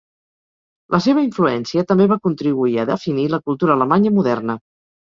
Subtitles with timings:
[0.95, 4.63] La seva influència també va contribuir a definir la cultura alemanya moderna.